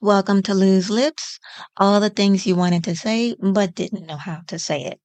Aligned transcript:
Welcome 0.00 0.42
to 0.42 0.54
Loose 0.54 0.90
Lips, 0.90 1.40
all 1.76 2.00
the 2.00 2.10
things 2.10 2.46
you 2.46 2.54
wanted 2.54 2.84
to 2.84 2.94
say 2.94 3.34
but 3.40 3.74
didn't 3.74 4.06
know 4.06 4.18
how 4.18 4.42
to 4.48 4.58
say 4.58 4.84
it. 4.84 5.00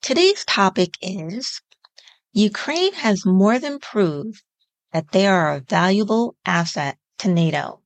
Today's 0.00 0.44
topic 0.44 0.94
is 1.02 1.60
Ukraine 2.32 2.92
has 2.94 3.26
more 3.26 3.58
than 3.58 3.80
proved 3.80 4.42
that 4.92 5.10
they 5.10 5.26
are 5.26 5.52
a 5.52 5.60
valuable 5.60 6.36
asset 6.46 6.96
to 7.18 7.28
NATO. 7.28 7.82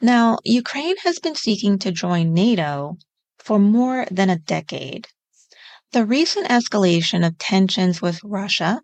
Now, 0.00 0.38
Ukraine 0.44 0.96
has 1.04 1.20
been 1.20 1.36
seeking 1.36 1.78
to 1.78 1.92
join 1.92 2.34
NATO 2.34 2.98
for 3.38 3.60
more 3.60 4.06
than 4.10 4.30
a 4.30 4.38
decade. 4.38 5.06
The 5.92 6.04
recent 6.04 6.48
escalation 6.48 7.24
of 7.24 7.38
tensions 7.38 8.02
with 8.02 8.22
Russia 8.24 8.82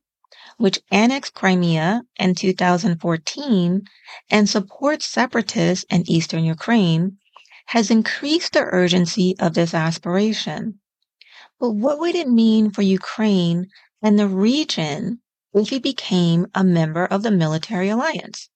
which 0.58 0.80
annexed 0.90 1.34
Crimea 1.34 2.02
in 2.18 2.34
2014 2.34 3.82
and 4.30 4.48
supports 4.48 5.07
separatists 5.07 5.86
in 5.89 6.08
eastern 6.11 6.44
Ukraine, 6.44 7.16
has 7.66 7.90
increased 7.90 8.53
the 8.53 8.64
urgency 8.64 9.34
of 9.39 9.54
this 9.54 9.72
aspiration. 9.72 10.80
But 11.61 11.72
what 11.72 11.98
would 11.98 12.14
it 12.14 12.29
mean 12.29 12.70
for 12.70 12.82
Ukraine 12.82 13.70
and 14.03 14.18
the 14.18 14.29
region 14.29 15.20
if 15.54 15.72
it 15.72 15.82
became 15.82 16.46
a 16.54 16.62
member 16.62 17.06
of 17.06 17.22
the 17.22 17.31
military 17.31 17.89
alliance? 17.89 18.48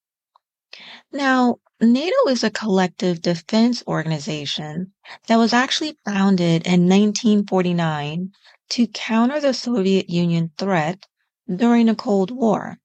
Now, 1.12 1.56
NATO 1.80 2.28
is 2.28 2.44
a 2.44 2.50
collective 2.50 3.20
defense 3.22 3.82
organization 3.86 4.92
that 5.26 5.36
was 5.36 5.52
actually 5.52 5.98
founded 6.04 6.66
in 6.66 6.88
1949 6.88 8.30
to 8.70 8.86
counter 8.86 9.40
the 9.40 9.52
Soviet 9.52 10.08
Union 10.08 10.52
threat 10.56 11.06
during 11.48 11.86
the 11.86 11.94
Cold 11.94 12.30
War. 12.30 12.78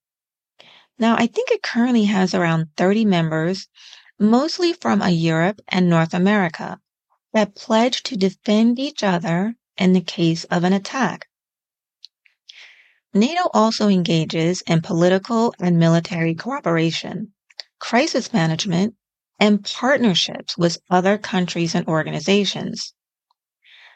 Now, 1.00 1.16
I 1.16 1.28
think 1.28 1.52
it 1.52 1.62
currently 1.62 2.06
has 2.06 2.34
around 2.34 2.70
30 2.76 3.06
members, 3.06 3.68
mostly 4.20 4.74
from 4.74 5.08
Europe 5.08 5.62
and 5.68 5.90
North 5.90 6.14
America, 6.14 6.80
that 7.34 7.56
pledge 7.56 8.04
to 8.04 8.18
defend 8.18 8.80
each 8.80 9.04
other 9.04 9.56
in 9.78 9.94
the 9.94 10.02
case 10.02 10.44
of 10.46 10.64
an 10.64 10.74
attack. 10.74 11.28
NATO 13.14 13.50
also 13.54 13.88
engages 13.88 14.62
in 14.62 14.82
political 14.82 15.54
and 15.60 15.78
military 15.78 16.36
cooperation, 16.36 17.34
crisis 17.80 18.34
management, 18.34 18.96
and 19.40 19.64
partnerships 19.64 20.58
with 20.58 20.80
other 20.90 21.18
countries 21.18 21.76
and 21.76 21.88
organizations. 21.88 22.94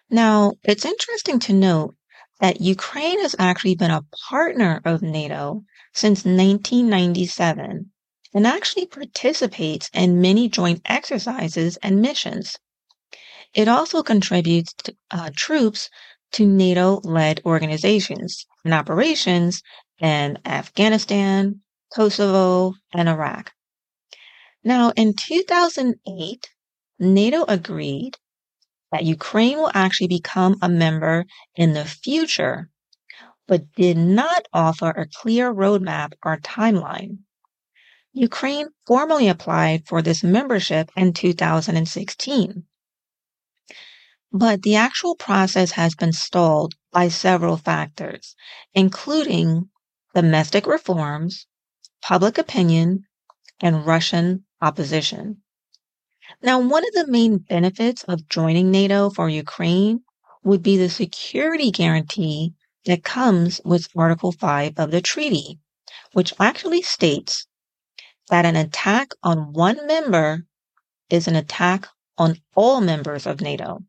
Now, 0.09 0.53
it's 0.63 0.85
interesting 0.85 1.39
to 1.39 1.53
note 1.53 1.95
that 2.41 2.59
Ukraine 2.59 3.21
has 3.21 3.35
actually 3.39 3.75
been 3.75 3.91
a 3.91 4.05
partner 4.29 4.81
of 4.83 5.01
NATO 5.01 5.63
since 5.93 6.25
1997 6.25 7.91
and 8.33 8.47
actually 8.47 8.87
participates 8.87 9.89
in 9.93 10.21
many 10.21 10.49
joint 10.49 10.81
exercises 10.85 11.77
and 11.77 12.01
missions. 12.01 12.57
It 13.53 13.67
also 13.67 14.01
contributes 14.01 14.73
to, 14.83 14.95
uh, 15.11 15.29
troops 15.35 15.89
to 16.33 16.45
NATO 16.45 17.01
led 17.03 17.41
organizations 17.45 18.45
and 18.65 18.73
operations 18.73 19.61
in 19.99 20.39
Afghanistan, 20.45 21.61
Kosovo, 21.93 22.73
and 22.93 23.07
Iraq. 23.07 23.51
Now, 24.63 24.93
in 24.95 25.13
2008, 25.13 26.49
NATO 26.99 27.45
agreed 27.47 28.17
that 28.91 29.05
Ukraine 29.05 29.57
will 29.57 29.71
actually 29.73 30.07
become 30.07 30.57
a 30.61 30.69
member 30.69 31.25
in 31.55 31.73
the 31.73 31.85
future, 31.85 32.69
but 33.47 33.71
did 33.75 33.97
not 33.97 34.47
offer 34.53 34.89
a 34.89 35.07
clear 35.07 35.53
roadmap 35.53 36.13
or 36.23 36.37
timeline. 36.37 37.19
Ukraine 38.13 38.67
formally 38.85 39.29
applied 39.29 39.87
for 39.87 40.01
this 40.01 40.23
membership 40.23 40.91
in 40.97 41.13
2016. 41.13 42.65
But 44.33 44.61
the 44.61 44.75
actual 44.75 45.15
process 45.15 45.71
has 45.71 45.95
been 45.95 46.13
stalled 46.13 46.75
by 46.91 47.07
several 47.07 47.57
factors, 47.57 48.35
including 48.73 49.69
domestic 50.13 50.65
reforms, 50.67 51.47
public 52.01 52.37
opinion, 52.37 53.05
and 53.61 53.85
Russian 53.85 54.45
opposition. 54.61 55.41
Now, 56.41 56.59
one 56.59 56.85
of 56.87 56.93
the 56.93 57.07
main 57.07 57.39
benefits 57.39 58.03
of 58.05 58.29
joining 58.29 58.71
NATO 58.71 59.09
for 59.09 59.29
Ukraine 59.29 60.01
would 60.43 60.63
be 60.63 60.77
the 60.77 60.89
security 60.89 61.71
guarantee 61.71 62.53
that 62.85 63.03
comes 63.03 63.61
with 63.65 63.87
Article 63.95 64.31
5 64.31 64.73
of 64.77 64.91
the 64.91 65.01
treaty, 65.01 65.59
which 66.13 66.33
actually 66.39 66.81
states 66.81 67.47
that 68.29 68.45
an 68.45 68.55
attack 68.55 69.11
on 69.21 69.53
one 69.53 69.85
member 69.85 70.45
is 71.09 71.27
an 71.27 71.35
attack 71.35 71.87
on 72.17 72.37
all 72.55 72.81
members 72.81 73.27
of 73.27 73.41
NATO. 73.41 73.79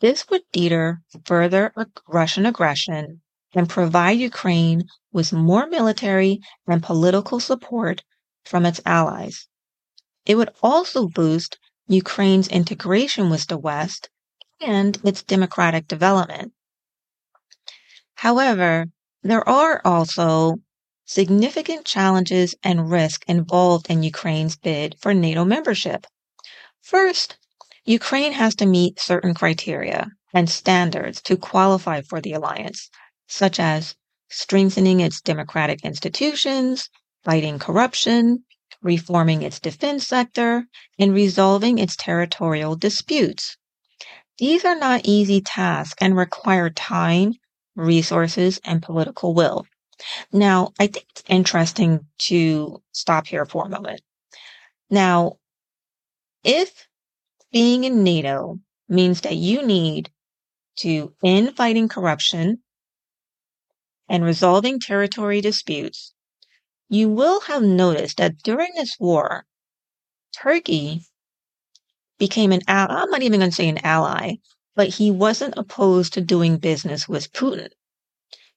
This 0.00 0.28
would 0.30 0.42
deter 0.52 1.02
further 1.26 1.74
Russian 2.08 2.46
aggression 2.46 3.20
and 3.54 3.68
provide 3.68 4.18
Ukraine 4.18 4.84
with 5.12 5.32
more 5.32 5.66
military 5.66 6.40
and 6.66 6.82
political 6.82 7.40
support 7.40 8.02
from 8.44 8.64
its 8.64 8.80
allies. 8.86 9.48
It 10.26 10.36
would 10.36 10.50
also 10.62 11.08
boost 11.08 11.58
Ukraine's 11.88 12.48
integration 12.48 13.30
with 13.30 13.46
the 13.46 13.58
West 13.58 14.10
and 14.60 14.98
its 15.04 15.22
democratic 15.22 15.88
development. 15.88 16.52
However, 18.14 18.86
there 19.22 19.48
are 19.48 19.80
also 19.84 20.56
significant 21.06 21.84
challenges 21.84 22.54
and 22.62 22.90
risk 22.90 23.24
involved 23.26 23.90
in 23.90 24.02
Ukraine's 24.02 24.56
bid 24.56 24.96
for 25.00 25.12
NATO 25.14 25.44
membership. 25.44 26.06
First, 26.82 27.38
Ukraine 27.84 28.32
has 28.32 28.54
to 28.56 28.66
meet 28.66 29.00
certain 29.00 29.34
criteria 29.34 30.10
and 30.32 30.48
standards 30.48 31.20
to 31.22 31.36
qualify 31.36 32.02
for 32.02 32.20
the 32.20 32.34
alliance, 32.34 32.90
such 33.26 33.58
as 33.58 33.96
strengthening 34.28 35.00
its 35.00 35.20
democratic 35.20 35.84
institutions, 35.84 36.88
fighting 37.24 37.58
corruption, 37.58 38.44
reforming 38.82 39.42
its 39.42 39.60
defense 39.60 40.06
sector, 40.06 40.66
and 40.98 41.14
resolving 41.14 41.78
its 41.78 41.96
territorial 41.96 42.76
disputes. 42.76 43.56
These 44.38 44.64
are 44.64 44.76
not 44.76 45.02
easy 45.04 45.40
tasks 45.40 45.96
and 46.00 46.16
require 46.16 46.70
time, 46.70 47.34
resources, 47.76 48.60
and 48.64 48.82
political 48.82 49.34
will. 49.34 49.66
Now, 50.32 50.72
I 50.78 50.86
think 50.86 51.06
it's 51.10 51.24
interesting 51.28 52.06
to 52.20 52.82
stop 52.92 53.26
here 53.26 53.44
for 53.44 53.66
a 53.66 53.68
moment. 53.68 54.00
Now, 54.88 55.36
if 56.42 56.86
being 57.52 57.84
in 57.84 58.02
NATO 58.02 58.58
means 58.88 59.20
that 59.22 59.36
you 59.36 59.62
need 59.62 60.10
to 60.76 61.14
end 61.22 61.56
fighting 61.56 61.88
corruption 61.88 62.62
and 64.08 64.24
resolving 64.24 64.80
territory 64.80 65.40
disputes, 65.40 66.14
you 66.90 67.08
will 67.08 67.40
have 67.42 67.62
noticed 67.62 68.18
that 68.18 68.42
during 68.42 68.68
this 68.74 68.96
war, 68.98 69.46
Turkey 70.36 71.06
became 72.18 72.50
an 72.52 72.62
ally. 72.66 72.92
I'm 72.92 73.10
not 73.10 73.22
even 73.22 73.38
going 73.40 73.50
to 73.50 73.56
say 73.56 73.68
an 73.68 73.84
ally, 73.84 74.34
but 74.74 74.88
he 74.88 75.10
wasn't 75.10 75.56
opposed 75.56 76.12
to 76.14 76.20
doing 76.20 76.58
business 76.58 77.08
with 77.08 77.32
Putin. 77.32 77.68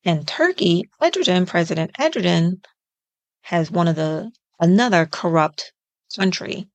And 0.03 0.27
Turkey, 0.27 0.89
Erdogan, 0.99 1.47
President 1.47 1.93
Erdogan, 1.99 2.63
has 3.41 3.69
one 3.69 3.87
of 3.87 3.95
the 3.95 4.31
another 4.59 5.05
corrupt 5.05 5.71
country. 6.15 6.67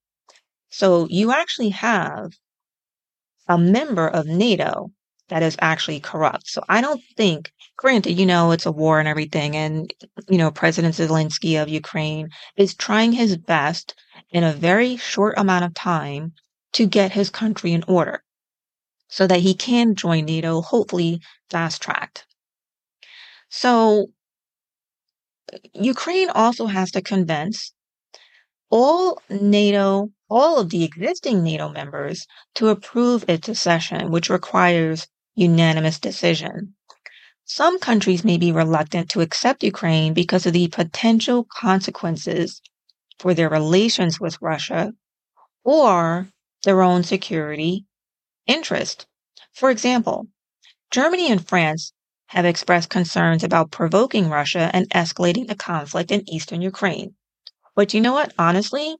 So 0.70 1.08
you 1.10 1.32
actually 1.32 1.70
have 1.70 2.32
a 3.48 3.58
member 3.58 4.06
of 4.06 4.26
NATO 4.26 4.92
that 5.28 5.42
is 5.42 5.56
actually 5.60 6.00
corrupt. 6.00 6.48
So 6.48 6.62
I 6.68 6.80
don't 6.80 7.02
think, 7.16 7.52
granted, 7.76 8.12
you 8.12 8.26
know, 8.26 8.50
it's 8.50 8.66
a 8.66 8.72
war 8.72 8.98
and 8.98 9.08
everything, 9.08 9.56
and, 9.56 9.92
you 10.28 10.38
know, 10.38 10.50
President 10.50 10.94
Zelensky 10.94 11.60
of 11.60 11.68
Ukraine 11.68 12.30
is 12.56 12.74
trying 12.74 13.12
his 13.12 13.36
best 13.36 13.94
in 14.30 14.44
a 14.44 14.52
very 14.52 14.96
short 14.96 15.38
amount 15.38 15.64
of 15.64 15.74
time 15.74 16.32
to 16.72 16.86
get 16.86 17.12
his 17.12 17.30
country 17.30 17.72
in 17.72 17.84
order 17.88 18.22
so 19.08 19.26
that 19.26 19.40
he 19.40 19.54
can 19.54 19.94
join 19.94 20.26
NATO, 20.26 20.60
hopefully 20.60 21.20
fast 21.50 21.80
tracked. 21.80 22.26
So 23.48 24.08
uh, 25.52 25.58
Ukraine 25.72 26.28
also 26.30 26.66
has 26.66 26.90
to 26.90 27.00
convince 27.00 27.72
all 28.70 29.20
NATO, 29.30 30.10
all 30.28 30.58
of 30.58 30.68
the 30.68 30.84
existing 30.84 31.42
NATO 31.42 31.70
members 31.70 32.26
to 32.56 32.68
approve 32.68 33.24
its 33.28 33.48
accession, 33.48 34.10
which 34.10 34.28
requires 34.28 35.06
unanimous 35.38 35.98
decision. 36.00 36.74
Some 37.44 37.78
countries 37.78 38.24
may 38.24 38.38
be 38.38 38.52
reluctant 38.52 39.10
to 39.10 39.20
accept 39.22 39.62
Ukraine 39.62 40.14
because 40.14 40.46
of 40.46 40.52
the 40.52 40.68
potential 40.68 41.46
consequences 41.50 42.60
for 43.18 43.34
their 43.34 43.48
relations 43.48 44.20
with 44.20 44.42
Russia 44.42 44.92
or 45.64 46.28
their 46.64 46.82
own 46.82 47.04
security 47.04 47.86
interest. 48.46 49.06
For 49.54 49.70
example, 49.70 50.28
Germany 50.90 51.30
and 51.30 51.46
France 51.46 51.92
have 52.28 52.44
expressed 52.44 52.90
concerns 52.90 53.44
about 53.44 53.70
provoking 53.70 54.30
Russia 54.30 54.70
and 54.74 54.88
escalating 54.90 55.48
the 55.48 55.56
conflict 55.56 56.10
in 56.10 56.28
eastern 56.28 56.62
Ukraine, 56.62 57.14
But 57.76 57.94
you 57.94 58.00
know 58.00 58.14
what? 58.14 58.34
Honestly, 58.38 58.96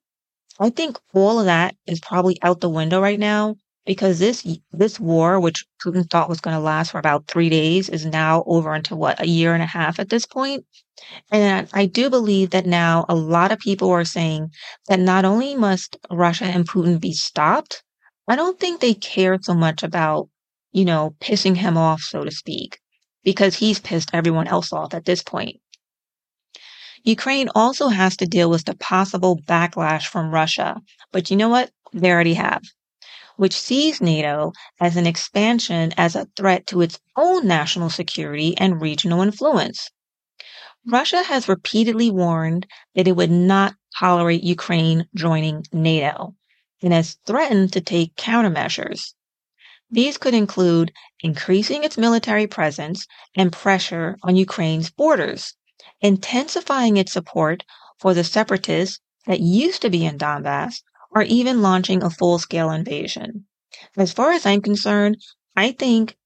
I 0.60 0.70
think 0.70 0.98
all 1.14 1.40
of 1.40 1.46
that 1.46 1.76
is 1.86 2.00
probably 2.00 2.38
out 2.42 2.60
the 2.60 2.70
window 2.70 3.00
right 3.00 3.18
now 3.18 3.56
because 3.88 4.18
this 4.18 4.46
this 4.70 5.00
war, 5.00 5.40
which 5.40 5.64
Putin 5.82 6.08
thought 6.08 6.28
was 6.28 6.42
going 6.42 6.54
to 6.54 6.60
last 6.60 6.90
for 6.90 6.98
about 6.98 7.26
three 7.26 7.48
days, 7.48 7.88
is 7.88 8.04
now 8.04 8.44
over 8.46 8.74
into 8.74 8.94
what 8.94 9.18
a 9.18 9.26
year 9.26 9.54
and 9.54 9.62
a 9.62 9.66
half 9.66 9.98
at 9.98 10.10
this 10.10 10.26
point. 10.26 10.66
And 11.32 11.66
I 11.72 11.86
do 11.86 12.10
believe 12.10 12.50
that 12.50 12.66
now 12.66 13.06
a 13.08 13.14
lot 13.14 13.50
of 13.50 13.58
people 13.58 13.90
are 13.90 14.04
saying 14.04 14.50
that 14.88 15.00
not 15.00 15.24
only 15.24 15.56
must 15.56 15.96
Russia 16.10 16.44
and 16.44 16.68
Putin 16.68 17.00
be 17.00 17.14
stopped, 17.14 17.82
I 18.28 18.36
don't 18.36 18.60
think 18.60 18.80
they 18.80 18.92
care 18.92 19.38
so 19.40 19.54
much 19.54 19.82
about, 19.82 20.28
you 20.72 20.84
know, 20.84 21.14
pissing 21.18 21.56
him 21.56 21.78
off, 21.78 22.02
so 22.02 22.24
to 22.24 22.30
speak, 22.30 22.78
because 23.24 23.56
he's 23.56 23.80
pissed 23.80 24.10
everyone 24.12 24.48
else 24.48 24.70
off 24.70 24.92
at 24.92 25.06
this 25.06 25.22
point. 25.22 25.56
Ukraine 27.04 27.48
also 27.54 27.88
has 27.88 28.18
to 28.18 28.26
deal 28.26 28.50
with 28.50 28.66
the 28.66 28.76
possible 28.76 29.40
backlash 29.44 30.08
from 30.08 30.30
Russia, 30.30 30.76
but 31.10 31.30
you 31.30 31.38
know 31.38 31.48
what? 31.48 31.70
They 31.94 32.12
already 32.12 32.34
have, 32.34 32.60
which 33.38 33.58
sees 33.58 34.00
NATO 34.00 34.52
as 34.80 34.96
an 34.96 35.06
expansion 35.06 35.94
as 35.96 36.16
a 36.16 36.26
threat 36.36 36.66
to 36.66 36.80
its 36.80 36.98
own 37.16 37.46
national 37.46 37.88
security 37.88 38.58
and 38.58 38.82
regional 38.82 39.22
influence. 39.22 39.90
Russia 40.84 41.22
has 41.22 41.48
repeatedly 41.48 42.10
warned 42.10 42.66
that 42.96 43.06
it 43.06 43.14
would 43.14 43.30
not 43.30 43.76
tolerate 43.96 44.42
Ukraine 44.42 45.06
joining 45.14 45.64
NATO 45.72 46.34
and 46.82 46.92
has 46.92 47.16
threatened 47.26 47.72
to 47.74 47.80
take 47.80 48.16
countermeasures. 48.16 49.14
These 49.88 50.18
could 50.18 50.34
include 50.34 50.92
increasing 51.20 51.84
its 51.84 51.96
military 51.96 52.48
presence 52.48 53.06
and 53.36 53.52
pressure 53.52 54.16
on 54.24 54.34
Ukraine's 54.34 54.90
borders, 54.90 55.54
intensifying 56.00 56.96
its 56.96 57.12
support 57.12 57.62
for 58.00 58.14
the 58.14 58.24
separatists 58.24 58.98
that 59.26 59.40
used 59.40 59.80
to 59.82 59.90
be 59.90 60.04
in 60.04 60.18
Donbass, 60.18 60.82
or 61.10 61.22
even 61.22 61.62
launching 61.62 62.02
a 62.02 62.10
full 62.10 62.38
scale 62.38 62.70
invasion. 62.70 63.46
As 63.96 64.12
far 64.12 64.32
as 64.32 64.46
I'm 64.46 64.60
concerned, 64.60 65.18
I 65.56 65.72
think 65.72 66.16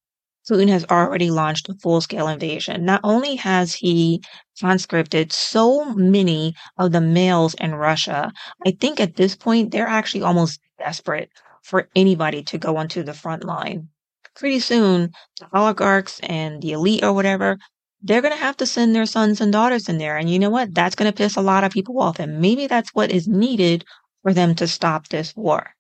Putin 0.49 0.69
has 0.69 0.85
already 0.91 1.31
launched 1.31 1.69
a 1.69 1.75
full 1.75 2.01
scale 2.01 2.27
invasion. 2.27 2.85
Not 2.85 3.01
only 3.05 3.37
has 3.37 3.75
he 3.75 4.23
conscripted 4.61 5.33
so 5.33 5.95
many 5.95 6.55
of 6.79 6.93
the 6.93 7.01
males 7.01 7.55
in 7.55 7.75
Russia, 7.75 8.33
I 8.67 8.73
think 8.73 9.01
at 9.01 9.17
this 9.17 9.37
point 9.37 9.71
they're 9.71 9.87
actually 9.87 10.23
almost 10.23 10.61
desperate 10.79 11.31
for 11.63 11.89
anybody 11.95 12.43
to 12.43 12.59
go 12.59 12.77
onto 12.77 13.03
the 13.03 13.15
front 13.15 13.45
line. 13.45 13.89
Pretty 14.35 14.59
soon, 14.59 15.13
the 15.39 15.49
oligarchs 15.55 16.19
and 16.21 16.61
the 16.61 16.73
elite 16.73 17.05
or 17.05 17.13
whatever, 17.13 17.59
they're 18.03 18.23
going 18.23 18.35
to 18.35 18.41
have 18.41 18.57
to 18.57 18.67
send 18.67 18.97
their 18.97 19.07
sons 19.07 19.41
and 19.41 19.53
daughters 19.53 19.89
in 19.89 19.99
there. 19.99 20.17
And 20.17 20.29
you 20.29 20.39
know 20.41 20.51
what? 20.51 20.75
That's 20.75 20.97
going 20.97 21.11
to 21.11 21.17
piss 21.17 21.37
a 21.37 21.41
lot 21.41 21.63
of 21.63 21.71
people 21.71 22.01
off. 22.01 22.19
And 22.19 22.41
maybe 22.41 22.67
that's 22.67 22.91
what 22.95 23.13
is 23.13 23.29
needed 23.29 23.85
for 24.23 24.33
them 24.33 24.55
to 24.57 24.67
stop 24.67 25.09
this 25.09 25.35
war. 25.37 25.71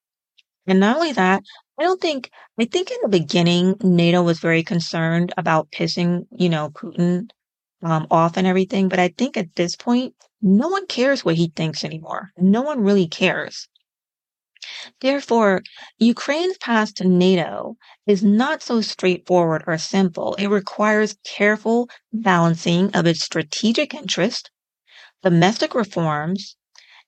And 0.67 0.81
not 0.81 0.97
only 0.97 1.13
that, 1.13 1.43
I 1.79 1.83
don't 1.85 2.01
think, 2.01 2.31
I 2.59 2.67
think 2.67 2.91
in 2.91 2.99
the 3.03 3.09
beginning, 3.09 3.77
NATO 3.83 4.23
was 4.23 4.39
very 4.39 4.63
concerned 4.63 5.33
about 5.37 5.71
pissing, 5.73 6.27
you 6.31 6.49
know, 6.49 6.71
Putin 6.71 7.31
um, 7.83 8.07
off 8.11 8.37
and 8.37 8.47
everything. 8.47 8.89
But 8.89 9.01
I 9.01 9.09
think 9.09 9.37
at 9.37 9.55
this 9.57 9.75
point, 9.75 10.15
no 10.41 10.69
one 10.69 10.87
cares 10.87 11.25
what 11.25 11.37
he 11.37 11.53
thinks 11.55 11.85
anymore. 11.85 12.31
No 12.37 12.63
one 12.63 12.81
really 12.81 13.09
cares. 13.09 13.69
Therefore, 15.01 15.63
Ukraine's 15.99 16.57
path 16.59 16.95
to 16.95 17.09
NATO 17.09 17.77
is 18.07 18.23
not 18.23 18.63
so 18.63 18.81
straightforward 18.81 19.65
or 19.67 19.77
simple. 19.79 20.35
It 20.37 20.47
requires 20.47 21.17
careful 21.25 21.91
balancing 22.13 22.95
of 22.95 23.07
its 23.07 23.23
strategic 23.23 23.95
interest, 23.95 24.51
domestic 25.23 25.75
reforms, 25.75 26.57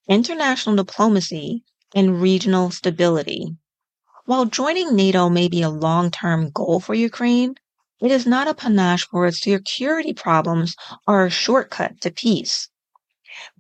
international 0.09 0.77
diplomacy, 0.77 1.65
and 1.95 2.21
regional 2.21 2.71
stability. 2.71 3.57
While 4.27 4.47
joining 4.47 4.97
NATO 4.97 5.29
may 5.29 5.49
be 5.49 5.63
a 5.63 5.69
long 5.69 6.11
term 6.11 6.51
goal 6.51 6.81
for 6.81 6.95
Ukraine, 6.95 7.55
it 8.01 8.11
is 8.11 8.27
not 8.27 8.49
a 8.49 8.55
panache 8.55 9.07
for 9.07 9.27
its 9.27 9.43
security 9.43 10.13
problems 10.13 10.77
or 11.07 11.25
a 11.25 11.31
shortcut 11.31 12.01
to 12.03 12.11
peace. 12.11 12.69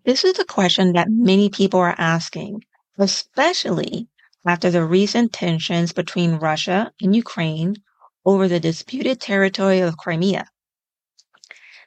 This 0.04 0.24
is 0.24 0.38
a 0.38 0.44
question 0.44 0.92
that 0.94 1.08
many 1.10 1.48
people 1.48 1.80
are 1.80 1.94
asking, 1.98 2.64
especially 2.98 4.08
after 4.46 4.70
the 4.70 4.84
recent 4.84 5.32
tensions 5.32 5.92
between 5.92 6.36
Russia 6.36 6.92
and 7.00 7.14
Ukraine 7.14 7.76
over 8.24 8.48
the 8.48 8.60
disputed 8.60 9.20
territory 9.20 9.80
of 9.80 9.96
Crimea. 9.96 10.46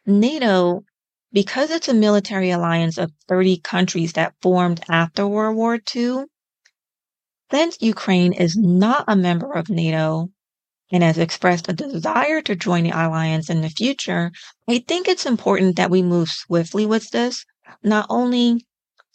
NATO 0.06 0.84
because 1.34 1.72
it's 1.72 1.88
a 1.88 1.94
military 1.94 2.52
alliance 2.52 2.98
of 2.98 3.12
30 3.28 3.60
countries 3.60 4.14
that 4.14 4.36
formed 4.42 4.84
after 4.90 5.28
World 5.28 5.58
War 5.58 5.80
II, 5.96 6.26
since 7.52 7.78
Ukraine 7.82 8.34
is 8.34 8.58
not 8.58 9.06
a 9.08 9.16
member 9.16 9.54
of 9.54 9.70
NATO 9.70 10.30
and 10.92 11.04
has 11.04 11.18
expressed 11.18 11.70
a 11.70 11.74
desire 11.74 12.42
to 12.44 12.56
join 12.56 12.84
the 12.86 12.92
alliance 12.92 13.50
in 13.50 13.62
the 13.62 13.70
future, 13.70 14.32
I 14.70 14.84
think 14.88 15.08
it's 15.08 15.26
important 15.26 15.78
that 15.78 15.92
we 15.92 16.04
move 16.04 16.30
swiftly 16.30 16.86
with 16.86 17.10
this, 17.12 17.46
not 17.84 18.06
only 18.10 18.67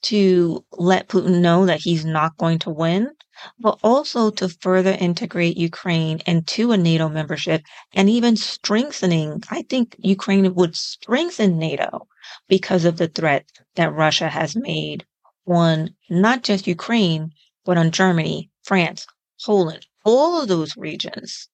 to 0.03 0.65
let 0.73 1.09
Putin 1.09 1.41
know 1.41 1.67
that 1.67 1.81
he's 1.81 2.05
not 2.05 2.37
going 2.37 2.59
to 2.61 2.71
win, 2.71 3.11
but 3.59 3.79
also 3.83 4.31
to 4.31 4.49
further 4.49 4.93
integrate 4.93 5.57
Ukraine 5.57 6.21
into 6.27 6.73
a 6.73 6.77
NATO 6.77 7.09
membership 7.09 7.63
and 7.95 8.11
even 8.11 8.37
strengthening. 8.37 9.43
I 9.51 9.63
think 9.63 9.97
Ukraine 9.99 10.55
would 10.55 10.77
strengthen 10.77 11.59
NATO 11.59 12.09
because 12.49 12.85
of 12.85 12.99
the 12.99 13.09
threat 13.09 13.47
that 13.77 13.93
Russia 13.93 14.29
has 14.29 14.57
made 14.57 15.07
on 15.47 15.95
not 16.11 16.43
just 16.43 16.67
Ukraine, 16.67 17.33
but 17.65 17.79
on 17.79 17.91
Germany, 17.91 18.51
France, 18.63 19.07
Poland, 19.45 19.87
all 20.05 20.41
of 20.41 20.49
those 20.49 20.77
regions. 20.77 21.49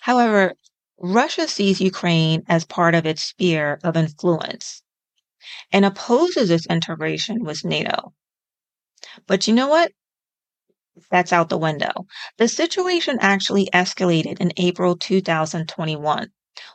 However, 0.00 0.54
Russia 0.98 1.46
sees 1.46 1.80
Ukraine 1.80 2.42
as 2.48 2.64
part 2.64 2.94
of 2.94 3.04
its 3.06 3.22
sphere 3.22 3.78
of 3.84 3.96
influence 3.96 4.82
and 5.72 5.84
opposes 5.84 6.50
its 6.50 6.66
integration 6.66 7.44
with 7.44 7.64
NATO. 7.64 8.12
But 9.26 9.46
you 9.46 9.54
know 9.54 9.68
what? 9.68 9.92
That's 11.10 11.32
out 11.32 11.48
the 11.48 11.58
window. 11.58 12.06
The 12.38 12.48
situation 12.48 13.18
actually 13.20 13.68
escalated 13.72 14.40
in 14.40 14.52
April 14.56 14.96
2021 14.96 16.30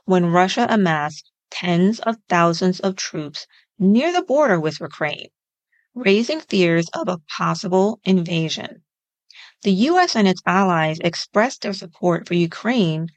when 0.06 0.26
Russia 0.28 0.68
amassed 0.70 1.32
tens 1.50 2.00
of 2.00 2.18
thousands 2.30 2.80
of 2.80 2.96
troops 2.96 3.48
near 3.80 4.14
the 4.14 4.22
border 4.22 4.60
with 4.60 4.80
Ukraine, 4.80 5.30
raising 5.96 6.40
fears 6.40 6.88
of 6.94 7.08
a 7.08 7.18
possible 7.36 8.00
invasion. 8.04 8.84
The 9.64 9.72
US 9.90 10.16
and 10.16 10.28
its 10.28 10.42
allies 10.46 11.00
expressed 11.00 11.62
their 11.62 11.74
support 11.74 12.28
for 12.28 12.36
Ukraine 12.36 13.10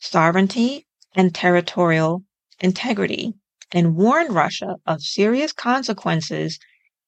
sovereignty 0.00 0.86
and 1.14 1.34
territorial 1.34 2.24
integrity 2.60 3.34
and 3.72 3.96
warned 3.96 4.34
Russia 4.34 4.76
of 4.86 5.02
serious 5.02 5.52
consequences 5.52 6.58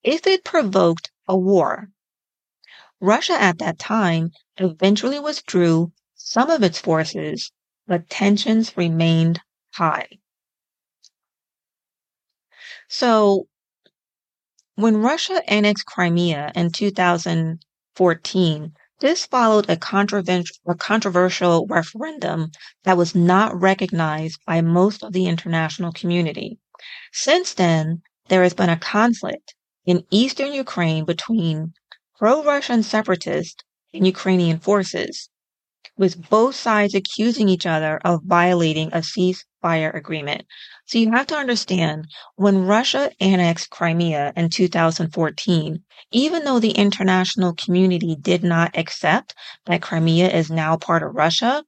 if 0.02 0.26
it 0.26 0.44
provoked 0.44 1.10
a 1.28 1.36
war. 1.36 1.88
Russia 3.00 3.34
at 3.34 3.58
that 3.58 3.78
time 3.78 4.30
eventually 4.58 5.18
withdrew 5.18 5.92
some 6.14 6.50
of 6.50 6.62
its 6.62 6.78
forces, 6.78 7.50
but 7.86 8.08
tensions 8.08 8.76
remained 8.76 9.40
high. 9.74 10.08
So, 12.88 13.48
when 14.74 14.98
Russia 14.98 15.42
annexed 15.50 15.86
Crimea 15.86 16.52
in 16.54 16.70
2014, 16.70 18.74
this 19.00 19.26
followed 19.26 19.68
a, 19.68 19.72
a 19.72 20.74
controversial 20.74 21.66
referendum 21.66 22.50
that 22.84 22.96
was 22.96 23.14
not 23.14 23.60
recognized 23.60 24.40
by 24.46 24.60
most 24.60 25.02
of 25.02 25.12
the 25.12 25.26
international 25.26 25.92
community. 25.92 26.58
Since 27.12 27.54
then, 27.54 28.02
there 28.28 28.42
has 28.42 28.54
been 28.54 28.68
a 28.70 28.78
conflict 28.78 29.54
in 29.84 30.04
eastern 30.10 30.52
Ukraine 30.52 31.04
between 31.04 31.74
pro-Russian 32.18 32.82
separatists 32.82 33.62
and 33.92 34.06
Ukrainian 34.06 34.58
forces, 34.58 35.28
with 35.96 36.28
both 36.30 36.54
sides 36.54 36.94
accusing 36.94 37.48
each 37.48 37.66
other 37.66 38.00
of 38.04 38.22
violating 38.24 38.88
a 38.92 38.98
ceasefire 38.98 39.94
agreement. 39.94 40.44
So 40.86 40.98
you 40.98 41.12
have 41.12 41.26
to 41.28 41.36
understand 41.36 42.06
when 42.36 42.66
Russia 42.66 43.10
annexed 43.20 43.70
Crimea 43.70 44.32
in 44.36 44.50
2014, 44.50 45.82
even 46.10 46.44
though 46.44 46.58
the 46.58 46.72
international 46.72 47.54
community 47.54 48.16
did 48.20 48.42
not 48.42 48.76
accept 48.76 49.34
that 49.66 49.82
Crimea 49.82 50.28
is 50.30 50.50
now 50.50 50.76
part 50.76 51.02
of 51.02 51.14
Russia, 51.14 51.62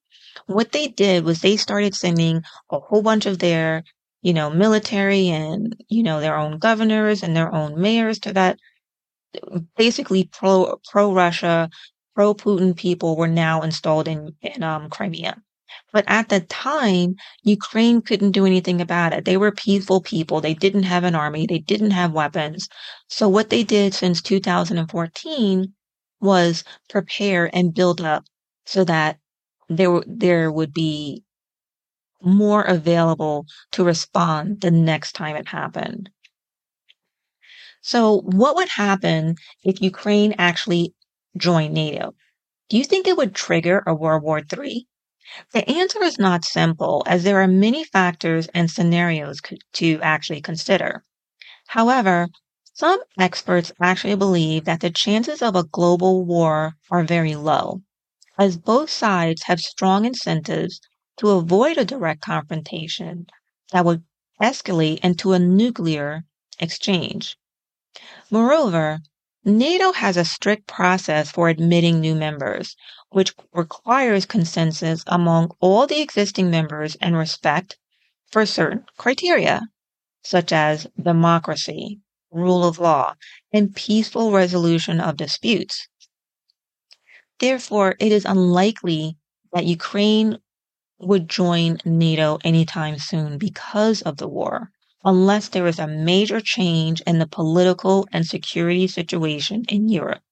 what 0.47 0.73
they 0.73 0.89
did 0.89 1.25
was 1.25 1.41
they 1.41 1.57
started 1.57 1.95
sending 1.95 2.43
a 2.71 2.81
whole 2.81 3.03
bunch 3.03 3.27
of 3.27 3.39
their, 3.39 3.85
you 4.23 4.33
know, 4.33 4.51
military 4.51 5.29
and, 5.29 5.77
you 5.89 6.03
know, 6.03 6.21
their 6.21 6.37
own 6.37 6.59
governors 6.59 7.23
and 7.23 7.37
their 7.37 7.55
own 7.55 7.81
mayors 7.81 8.19
to 8.21 8.33
that 8.33 8.59
basically 9.77 10.25
pro 10.33 10.79
pro 10.91 11.13
Russia, 11.13 11.71
pro 12.15 12.35
Putin 12.35 12.77
people 12.77 13.17
were 13.17 13.29
now 13.29 13.63
installed 13.63 14.09
in 14.09 14.35
in 14.43 14.63
um, 14.63 14.91
Crimea. 14.91 15.43
But 15.93 16.05
at 16.09 16.29
the 16.29 16.41
time, 16.41 17.17
Ukraine 17.43 18.03
couldn't 18.03 18.33
do 18.33 18.47
anything 18.47 18.81
about 18.81 19.13
it. 19.13 19.25
They 19.25 19.37
were 19.37 19.53
peaceful 19.53 20.01
people. 20.01 20.41
They 20.41 20.55
didn't 20.55 20.85
have 20.85 21.05
an 21.05 21.15
army. 21.15 21.47
They 21.47 21.59
didn't 21.59 21.93
have 21.93 22.13
weapons. 22.13 22.69
So 23.09 23.29
what 23.29 23.51
they 23.51 23.63
did 23.65 23.95
since 23.95 24.21
2014 24.23 25.73
was 26.21 26.65
prepare 26.89 27.51
and 27.55 27.75
build 27.75 28.01
up 28.01 28.25
so 28.67 28.85
that 28.85 29.19
there, 29.69 30.03
there 30.07 30.51
would 30.53 30.73
be 30.73 31.23
more 32.23 32.63
available 32.63 33.47
to 33.73 33.85
respond 33.85 34.61
the 34.61 34.71
next 34.71 35.13
time 35.13 35.37
it 35.37 35.49
happened. 35.49 36.11
So 37.83 38.21
what 38.23 38.57
would 38.57 38.69
happen 38.69 39.37
if 39.63 39.81
Ukraine 39.83 40.35
actually 40.39 40.95
joined 41.37 41.75
NATO? 41.75 42.15
Do 42.69 42.79
you 42.79 42.85
think 42.85 43.07
it 43.07 43.17
would 43.17 43.35
trigger 43.35 43.83
a 43.87 43.95
World 43.95 44.23
War 44.23 44.41
III? 44.41 44.87
The 45.53 45.69
answer 45.69 46.03
is 46.03 46.19
not 46.19 46.45
simple, 46.45 47.03
as 47.07 47.25
there 47.25 47.41
are 47.41 47.49
many 47.49 47.85
factors 47.85 48.49
and 48.55 48.71
scenarios 48.71 49.41
to 49.75 50.01
actually 50.03 50.41
consider. 50.41 51.03
However, 51.69 52.29
some 52.73 53.01
experts 53.19 53.73
actually 53.81 54.17
believe 54.17 54.65
that 54.65 54.81
the 54.81 54.91
chances 54.91 55.43
of 55.43 55.57
a 55.57 55.65
global 55.65 56.25
war 56.25 56.75
are 56.91 57.05
very 57.05 57.37
low, 57.37 57.83
as 58.39 58.57
both 58.57 58.91
sides 58.91 59.45
have 59.45 59.61
strong 59.61 60.05
incentives 60.05 60.81
to 61.19 61.31
avoid 61.31 61.79
a 61.79 61.85
direct 61.85 62.21
confrontation 62.21 63.27
that 63.73 63.85
would 63.85 64.05
escalate 64.43 64.99
into 65.05 65.33
a 65.33 65.39
nuclear 65.39 66.25
exchange. 66.59 67.37
Moreover, 68.31 69.01
NATO 69.47 69.93
has 69.93 70.17
a 70.17 70.25
strict 70.25 70.67
process 70.67 71.31
for 71.31 71.51
admitting 71.51 72.01
new 72.01 72.15
members, 72.15 72.77
which 73.11 73.35
requires 73.53 74.25
consensus 74.25 75.05
among 75.07 75.51
all 75.61 75.87
the 75.87 76.01
existing 76.01 76.51
members 76.51 76.97
and 77.01 77.15
respect 77.15 77.77
for 78.33 78.47
certain 78.47 78.87
criteria, 78.97 79.61
such 80.23 80.51
as 80.51 80.87
democracy, 80.99 82.01
rule 82.31 82.65
of 82.65 82.79
law, 82.79 83.15
and 83.53 83.75
peaceful 83.77 84.33
resolution 84.33 84.99
of 84.99 85.19
disputes. 85.19 85.89
Therefore, 87.39 87.97
it 88.01 88.13
is 88.13 88.25
unlikely 88.25 89.19
that 89.53 89.67
Ukraine 89.67 90.39
would 90.99 91.29
join 91.29 91.81
NATO 91.85 92.39
anytime 92.45 92.99
soon 92.99 93.37
because 93.37 94.01
of 94.01 94.17
the 94.17 94.29
war 94.29 94.71
unless 95.05 95.49
there 95.49 95.67
is 95.67 95.79
a 95.79 95.87
major 95.87 96.41
change 96.41 97.01
in 97.03 97.19
the 97.19 97.27
political 97.27 98.07
and 98.13 98.27
security 98.27 98.87
situation 98.87 99.65
in 99.69 99.89
Europe. 99.89 100.23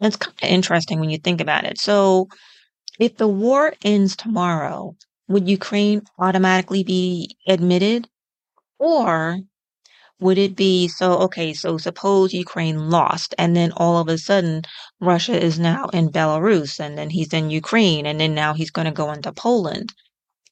It's 0.00 0.16
kind 0.16 0.36
of 0.42 0.48
interesting 0.48 1.00
when 1.00 1.10
you 1.10 1.18
think 1.18 1.40
about 1.40 1.64
it. 1.64 1.80
So, 1.80 2.28
if 2.98 3.16
the 3.16 3.28
war 3.28 3.74
ends 3.84 4.16
tomorrow, 4.16 4.96
would 5.28 5.48
Ukraine 5.48 6.02
automatically 6.18 6.84
be 6.84 7.36
admitted? 7.48 8.08
Or 8.78 9.38
would 10.20 10.38
it 10.38 10.56
be 10.56 10.88
so, 10.88 11.18
okay, 11.20 11.52
so 11.52 11.78
suppose 11.78 12.32
Ukraine 12.32 12.90
lost 12.90 13.34
and 13.38 13.56
then 13.56 13.72
all 13.76 13.98
of 13.98 14.08
a 14.08 14.18
sudden 14.18 14.62
Russia 15.00 15.38
is 15.40 15.58
now 15.58 15.86
in 15.92 16.10
Belarus 16.10 16.80
and 16.80 16.98
then 16.98 17.10
he's 17.10 17.32
in 17.32 17.50
Ukraine 17.50 18.06
and 18.06 18.20
then 18.20 18.34
now 18.34 18.54
he's 18.54 18.70
going 18.70 18.86
to 18.86 18.92
go 18.92 19.12
into 19.12 19.32
Poland. 19.32 19.92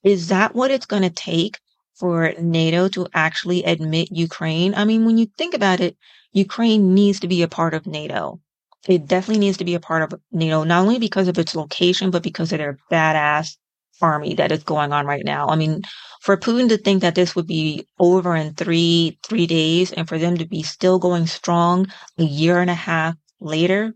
Is 0.05 0.29
that 0.29 0.55
what 0.55 0.71
it's 0.71 0.87
going 0.87 1.03
to 1.03 1.11
take 1.11 1.59
for 1.99 2.33
NATO 2.39 2.89
to 2.91 3.07
actually 3.15 3.65
admit 3.65 4.09
Ukraine. 4.13 4.75
I 4.75 4.85
mean, 4.85 5.05
when 5.05 5.19
you 5.19 5.27
think 5.39 5.55
about 5.55 5.81
it, 5.81 5.97
Ukraine 6.33 6.95
needs 6.95 7.21
to 7.21 7.29
be 7.29 7.43
a 7.43 7.49
part 7.49 7.75
of 7.75 7.87
NATO. 7.87 8.41
It 8.89 9.07
definitely 9.07 9.41
needs 9.41 9.57
to 9.59 9.65
be 9.65 9.75
a 9.75 9.81
part 9.81 10.03
of 10.03 10.21
NATO, 10.33 10.65
not 10.65 10.83
only 10.83 10.99
because 10.99 11.29
of 11.29 11.39
its 11.39 11.55
location, 11.57 12.11
but 12.11 12.23
because 12.23 12.53
of 12.53 12.59
their 12.59 12.79
badass 12.91 13.57
army 14.01 14.35
that 14.35 14.53
is 14.53 14.63
going 14.63 14.93
on 14.93 15.07
right 15.07 15.25
now. 15.25 15.49
I 15.49 15.57
mean, 15.57 15.83
for 16.21 16.37
Putin 16.37 16.69
to 16.69 16.79
think 16.79 17.03
that 17.03 17.15
this 17.15 17.35
would 17.35 17.47
be 17.47 17.87
over 17.99 18.37
in 18.37 18.55
three 18.55 19.19
three 19.27 19.47
days, 19.47 19.93
and 19.93 20.09
for 20.09 20.19
them 20.19 20.37
to 20.37 20.47
be 20.47 20.63
still 20.63 20.99
going 20.99 21.27
strong 21.27 21.87
a 22.19 22.25
year 22.25 22.61
and 22.61 22.71
a 22.71 22.75
half 22.75 23.17
later, 23.41 23.95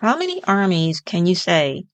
how 0.00 0.18
many 0.18 0.42
armies 0.44 1.00
can 1.00 1.26
you 1.26 1.34
say 1.34 1.84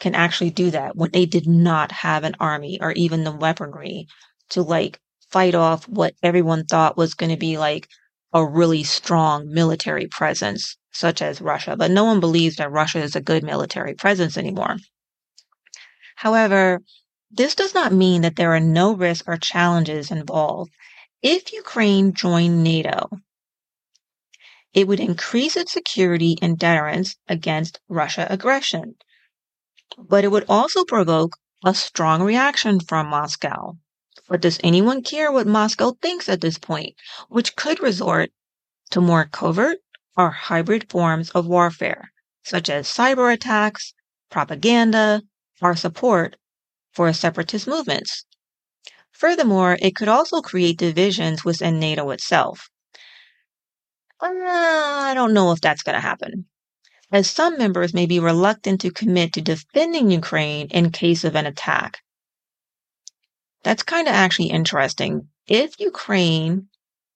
can 0.00 0.14
actually 0.14 0.50
do 0.50 0.70
that 0.70 0.96
when 0.96 1.10
they 1.12 1.26
did 1.26 1.46
not 1.46 1.92
have 1.92 2.24
an 2.24 2.36
army 2.40 2.78
or 2.80 2.92
even 2.92 3.24
the 3.24 3.32
weaponry 3.32 4.06
to 4.50 4.62
like 4.62 5.00
fight 5.30 5.54
off 5.54 5.88
what 5.88 6.14
everyone 6.22 6.64
thought 6.64 6.96
was 6.96 7.14
going 7.14 7.30
to 7.30 7.36
be 7.36 7.58
like 7.58 7.88
a 8.32 8.44
really 8.44 8.82
strong 8.82 9.52
military 9.52 10.06
presence, 10.06 10.76
such 10.92 11.22
as 11.22 11.40
Russia. 11.40 11.76
But 11.76 11.90
no 11.90 12.04
one 12.04 12.20
believes 12.20 12.56
that 12.56 12.70
Russia 12.70 13.00
is 13.00 13.16
a 13.16 13.20
good 13.20 13.42
military 13.42 13.94
presence 13.94 14.36
anymore. 14.36 14.76
However, 16.16 16.80
this 17.30 17.54
does 17.54 17.74
not 17.74 17.92
mean 17.92 18.22
that 18.22 18.36
there 18.36 18.54
are 18.54 18.60
no 18.60 18.92
risks 18.92 19.26
or 19.26 19.36
challenges 19.36 20.10
involved. 20.10 20.70
If 21.22 21.52
Ukraine 21.52 22.12
joined 22.12 22.62
NATO, 22.62 23.08
it 24.72 24.86
would 24.86 25.00
increase 25.00 25.56
its 25.56 25.72
security 25.72 26.36
and 26.42 26.58
deterrence 26.58 27.16
against 27.28 27.80
Russia 27.88 28.26
aggression. 28.28 28.94
But 29.98 30.24
it 30.24 30.30
would 30.30 30.44
also 30.48 30.84
provoke 30.84 31.36
a 31.64 31.74
strong 31.74 32.22
reaction 32.22 32.80
from 32.80 33.08
Moscow. 33.08 33.78
But 34.28 34.40
does 34.40 34.58
anyone 34.64 35.02
care 35.02 35.30
what 35.30 35.46
Moscow 35.46 35.96
thinks 36.00 36.28
at 36.28 36.40
this 36.40 36.58
point, 36.58 36.94
which 37.28 37.56
could 37.56 37.80
resort 37.80 38.30
to 38.90 39.00
more 39.00 39.26
covert 39.26 39.78
or 40.16 40.30
hybrid 40.30 40.90
forms 40.90 41.30
of 41.30 41.46
warfare, 41.46 42.12
such 42.42 42.70
as 42.70 42.88
cyber 42.88 43.32
attacks, 43.32 43.92
propaganda, 44.30 45.22
or 45.60 45.76
support 45.76 46.36
for 46.92 47.12
separatist 47.12 47.66
movements. 47.66 48.24
Furthermore, 49.12 49.76
it 49.80 49.94
could 49.94 50.08
also 50.08 50.40
create 50.40 50.78
divisions 50.78 51.44
within 51.44 51.78
NATO 51.78 52.10
itself. 52.10 52.68
Uh, 54.20 54.28
I 54.28 55.12
don't 55.14 55.34
know 55.34 55.52
if 55.52 55.60
that's 55.60 55.82
going 55.82 55.94
to 55.94 56.00
happen, 56.00 56.46
as 57.12 57.30
some 57.30 57.58
members 57.58 57.92
may 57.92 58.06
be 58.06 58.20
reluctant 58.20 58.80
to 58.80 58.90
commit 58.90 59.34
to 59.34 59.42
defending 59.42 60.10
Ukraine 60.10 60.68
in 60.68 60.90
case 60.90 61.24
of 61.24 61.36
an 61.36 61.46
attack, 61.46 62.00
that's 63.64 63.82
kind 63.82 64.06
of 64.08 64.14
actually 64.14 64.50
interesting. 64.50 65.28
If 65.48 65.80
Ukraine 65.80 66.68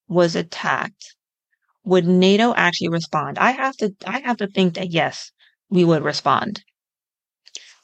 was 0.09 0.37
attacked, 0.37 1.17
would 1.85 2.07
NATO 2.07 2.55
actually 2.55 2.89
respond? 2.91 3.39
I 3.39 3.53
have 3.53 3.77
to 3.79 3.95
I 4.07 4.21
have 4.21 4.39
to 4.39 4.49
think 4.49 4.75
that 4.75 4.91
yes, 4.91 5.33
we 5.71 5.85
would 5.85 6.03
respond. 6.05 6.65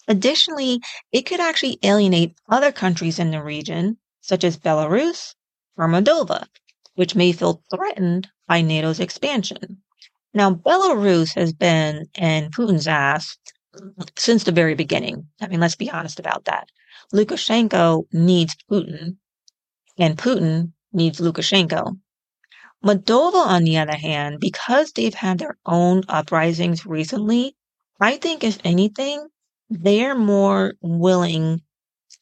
Additionally, 0.09 0.81
it 1.13 1.27
could 1.27 1.41
actually 1.41 1.79
alienate 1.83 2.35
other 2.49 2.73
countries 2.73 3.19
in 3.19 3.31
the 3.33 3.43
region, 3.43 3.99
such 4.23 4.43
as 4.43 4.57
Belarus 4.57 5.35
or 5.77 5.89
Moldova, 5.89 6.47
which 6.95 7.15
may 7.15 7.33
feel 7.33 7.63
threatened 7.71 8.29
by 8.49 8.63
NATO's 8.63 8.99
expansion. 8.99 9.83
Now, 10.35 10.51
Belarus 10.55 11.35
has 11.35 11.53
been 11.53 12.07
in 12.17 12.51
Putin's 12.51 12.89
ass 12.89 13.37
since 14.17 14.45
the 14.45 14.53
very 14.53 14.75
beginning. 14.75 15.29
I 15.41 15.49
mean, 15.49 15.61
let's 15.61 15.77
be 15.77 15.91
honest 15.91 16.21
about 16.21 16.45
that. 16.47 16.69
Lukashenko 17.13 18.05
needs 18.13 18.57
Putin, 18.71 19.17
and 19.99 20.19
Putin 20.19 20.73
needs 20.93 21.21
Lukashenko. 21.21 21.99
Moldova, 22.85 23.47
on 23.47 23.65
the 23.65 23.79
other 23.79 23.97
hand, 23.97 24.41
because 24.41 24.93
they've 24.93 25.15
had 25.15 25.39
their 25.39 25.57
own 25.67 26.03
uprisings 26.09 26.85
recently, 26.87 27.57
I 28.01 28.17
think 28.17 28.45
if 28.45 28.59
anything, 28.65 29.27
they're 29.71 30.15
more 30.15 30.75
willing 30.83 31.63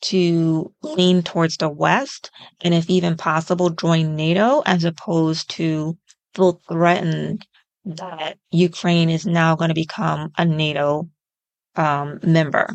to 0.03 0.73
lean 0.83 1.23
towards 1.23 1.57
the 1.57 1.69
West 1.69 2.31
and, 2.61 2.75
if 2.75 2.89
even 2.89 3.17
possible, 3.17 3.71
join 3.71 4.17
NATO 4.17 4.63
as 4.67 4.85
opposed 4.85 5.51
to 5.51 5.97
feel 6.35 6.61
threatened 6.69 7.47
that 7.85 8.39
Ukraine 8.51 9.11
is 9.11 9.27
now 9.27 9.57
going 9.57 9.69
to 9.69 9.75
become 9.75 10.31
a 10.39 10.45
NATO 10.45 11.09
um, 11.77 12.21
member. 12.23 12.69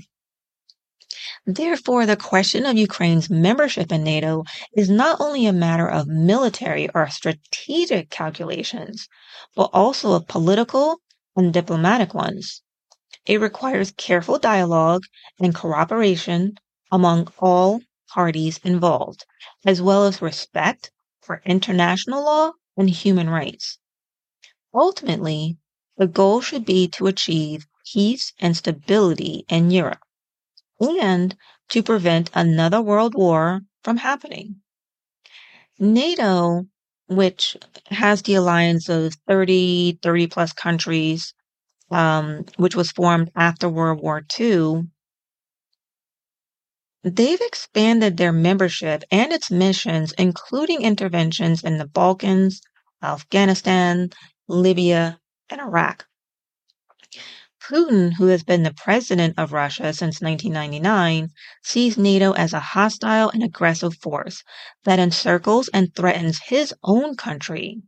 Therefore, 1.45 2.05
the 2.05 2.17
question 2.17 2.65
of 2.65 2.77
Ukraine's 2.77 3.29
membership 3.29 3.91
in 3.91 4.03
NATO 4.03 4.43
is 4.75 4.89
not 4.89 5.21
only 5.21 5.45
a 5.45 5.53
matter 5.53 5.87
of 5.87 6.07
military 6.07 6.89
or 6.89 7.09
strategic 7.09 8.09
calculations, 8.09 9.07
but 9.55 9.69
also 9.73 10.11
of 10.11 10.27
political 10.27 10.97
and 11.35 11.53
diplomatic 11.53 12.13
ones. 12.13 12.61
It 13.25 13.39
requires 13.39 13.91
careful 13.91 14.39
dialogue 14.39 15.03
and 15.39 15.55
cooperation 15.55 16.55
among 16.91 17.27
all 17.39 17.81
parties 18.09 18.59
involved, 18.63 19.25
as 19.65 19.81
well 19.81 20.05
as 20.05 20.21
respect 20.21 20.91
for 21.21 21.41
international 21.45 22.25
law 22.25 22.51
and 22.75 22.89
human 22.89 23.29
rights. 23.29 23.79
Ultimately, 24.73 25.57
the 25.97 26.07
goal 26.07 26.41
should 26.41 26.65
be 26.65 26.87
to 26.89 27.07
achieve 27.07 27.65
peace 27.93 28.33
and 28.39 28.57
stability 28.57 29.45
in 29.49 29.71
Europe 29.71 29.99
and 30.79 31.35
to 31.69 31.83
prevent 31.83 32.29
another 32.33 32.81
world 32.81 33.15
war 33.15 33.61
from 33.83 33.97
happening. 33.97 34.57
NATO, 35.79 36.65
which 37.07 37.57
has 37.87 38.21
the 38.21 38.35
alliance 38.35 38.89
of 38.89 39.13
30, 39.27 39.99
30 40.01 40.27
plus 40.27 40.53
countries, 40.53 41.33
um, 41.91 42.45
which 42.57 42.75
was 42.75 42.91
formed 42.91 43.31
after 43.35 43.69
World 43.69 44.01
War 44.01 44.23
II, 44.39 44.89
they've 47.03 47.41
expanded 47.41 48.17
their 48.17 48.33
membership 48.33 49.03
and 49.11 49.31
its 49.33 49.49
missions, 49.49 50.13
including 50.13 50.81
interventions 50.81 51.63
in 51.63 51.77
the 51.77 51.87
Balkans, 51.87 52.61
Afghanistan, 53.01 54.09
Libya, 54.47 55.19
and 55.49 55.61
Iraq. 55.61 56.05
Putin, 57.69 58.13
who 58.13 58.27
has 58.27 58.45
been 58.45 58.63
the 58.63 58.73
president 58.73 59.37
of 59.37 59.51
Russia 59.51 59.91
since 59.91 60.21
1999, 60.21 61.29
sees 61.63 61.97
NATO 61.97 62.31
as 62.31 62.53
a 62.53 62.61
hostile 62.61 63.29
and 63.29 63.43
aggressive 63.43 63.93
force 63.97 64.41
that 64.85 64.99
encircles 64.99 65.67
and 65.73 65.93
threatens 65.93 66.39
his 66.45 66.73
own 66.85 67.17
country. 67.17 67.81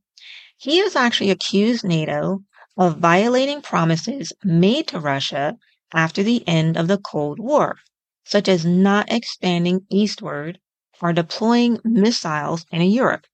He 0.58 0.80
has 0.80 0.98
actually 0.98 1.30
accused 1.30 1.86
NATO 1.86 2.44
of 2.76 2.98
violating 2.98 3.62
promises 3.62 4.34
made 4.44 4.88
to 4.88 5.00
Russia 5.00 5.56
after 5.94 6.24
the 6.24 6.46
end 6.46 6.76
of 6.76 6.90
the 6.90 6.98
Cold 6.98 7.40
War, 7.40 7.78
such 8.26 8.50
as 8.50 8.66
not 8.66 9.10
expanding 9.10 9.86
eastward 9.90 10.60
or 11.02 11.14
deploying 11.14 11.80
missiles 11.86 12.66
in 12.70 12.82
Europe. 12.82 13.28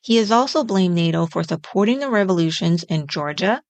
He 0.00 0.16
has 0.16 0.30
also 0.30 0.64
blamed 0.64 0.94
NATO 0.94 1.26
for 1.26 1.44
supporting 1.44 1.98
the 1.98 2.08
revolutions 2.08 2.84
in 2.84 3.06
Georgia 3.06 3.62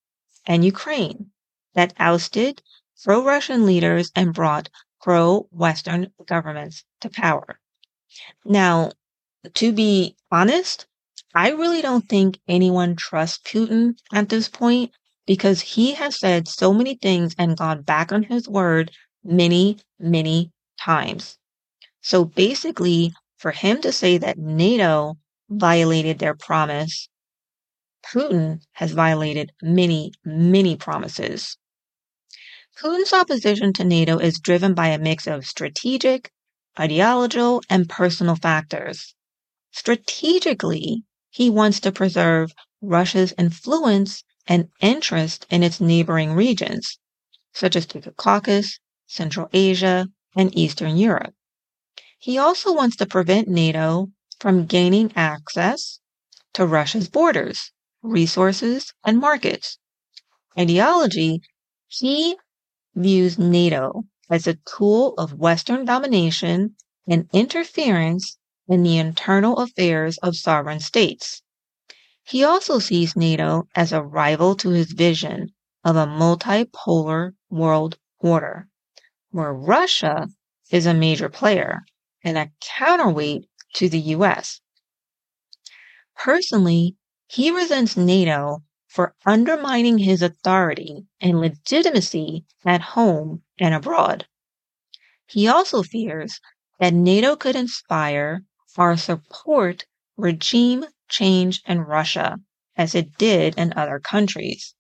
and 0.47 0.65
Ukraine 0.65 1.33
that 1.79 1.95
ousted 2.01 2.61
pro 3.05 3.25
Russian 3.25 3.65
leaders 3.65 4.11
and 4.17 4.35
brought 4.35 4.69
pro 5.01 5.47
Western 5.53 6.13
governments 6.27 6.83
to 7.01 7.09
power. 7.09 7.61
Now, 8.45 8.91
to 9.55 9.73
be 9.73 10.17
honest, 10.33 10.89
I 11.37 11.51
really 11.51 11.81
don't 11.81 12.09
think 12.09 12.41
anyone 12.49 12.97
trusts 12.97 13.39
Putin 13.49 13.97
at 14.13 14.29
this 14.29 14.49
point 14.49 14.91
because 15.25 15.61
he 15.61 15.95
has 15.95 16.19
said 16.19 16.49
so 16.49 16.75
many 16.75 16.97
things 16.97 17.37
and 17.39 17.57
gone 17.57 17.83
back 17.83 18.11
on 18.11 18.25
his 18.25 18.49
word 18.49 18.91
many, 19.23 19.79
many 20.01 20.51
times. 20.81 21.39
So 22.01 22.25
basically, 22.25 23.13
for 23.37 23.53
him 23.53 23.81
to 23.83 23.93
say 23.93 24.19
that 24.19 24.37
NATO 24.37 25.17
violated 25.49 26.19
their 26.19 26.35
promise, 26.35 27.09
Putin 28.05 28.63
has 28.73 28.91
violated 28.91 29.53
many, 29.63 30.11
many 30.25 30.75
promises. 30.77 31.57
Putin's 32.81 33.13
opposition 33.13 33.73
to 33.73 33.83
NATO 33.83 34.19
is 34.19 34.39
driven 34.39 34.73
by 34.73 34.87
a 34.89 35.01
mix 35.01 35.27
of 35.27 35.45
strategic, 35.45 36.31
ideological, 36.79 37.61
and 37.69 37.89
personal 37.89 38.37
factors. 38.37 39.17
Strategically, 39.73 41.03
he 41.29 41.51
wants 41.51 41.81
to 41.81 41.91
preserve 41.91 42.53
Russia's 42.81 43.35
influence 43.37 44.23
and 44.47 44.69
interest 44.81 45.45
in 45.51 45.65
its 45.65 45.81
neighboring 45.81 46.35
regions, 46.35 47.01
such 47.53 47.75
as 47.75 47.85
the 47.87 48.13
Caucasus, 48.13 48.79
Central 49.09 49.49
Asia, 49.53 50.07
and 50.37 50.57
Eastern 50.57 50.97
Europe. 50.97 51.35
He 52.21 52.39
also 52.39 52.73
wants 52.73 52.95
to 52.99 53.07
prevent 53.07 53.49
NATO 53.49 54.13
from 54.39 54.67
gaining 54.67 55.13
access 55.17 55.99
to 56.53 56.65
Russia's 56.65 57.09
borders, 57.09 57.73
resources, 58.03 58.95
and 59.05 59.19
markets. 59.19 59.79
Ideology, 60.57 61.41
he 61.89 62.37
views 62.99 63.39
NATO 63.39 64.05
as 64.29 64.47
a 64.47 64.59
tool 64.77 65.15
of 65.17 65.35
Western 65.35 65.85
domination 65.85 66.77
and 67.07 67.29
interference 67.33 68.37
in 68.67 68.83
the 68.83 68.99
internal 68.99 69.57
affairs 69.59 70.19
of 70.19 70.37
sovereign 70.37 70.81
states. 70.81 71.43
He 72.25 72.45
also 72.45 72.79
sees 72.79 73.17
NATO 73.17 73.69
as 73.75 73.93
a 73.93 74.03
rival 74.03 74.55
to 74.57 74.71
his 74.71 74.93
vision 74.93 75.49
of 75.85 75.97
a 75.97 76.07
multipolar 76.07 77.33
world 77.49 77.97
order, 78.19 78.69
where 79.31 79.55
Russia 79.55 80.29
is 80.71 80.85
a 80.85 80.93
major 80.93 81.31
player 81.31 81.85
and 82.23 82.37
a 82.37 82.51
counterweight 82.61 83.49
to 83.75 83.89
the 83.89 84.01
US. 84.17 84.61
Personally, 86.17 86.97
he 87.29 87.51
resents 87.51 87.97
NATO 87.97 88.63
for 88.99 89.15
undermining 89.25 89.97
his 89.99 90.23
authority 90.23 91.07
and 91.21 91.41
legitimacy 91.41 92.45
at 92.65 92.81
home 92.81 93.45
and 93.61 93.73
abroad. 93.73 94.27
He 95.29 95.47
also 95.47 95.85
fears 95.85 96.41
that 96.81 96.93
NATO 96.93 97.37
could 97.37 97.55
inspire 97.55 98.43
or 98.77 98.97
support 98.97 99.87
regime 100.17 100.85
change 101.09 101.63
in 101.65 101.83
Russia 101.83 102.39
as 102.77 102.97
it 102.97 103.17
did 103.19 103.57
in 103.57 103.73
other 103.75 104.01
countries. 104.01 104.75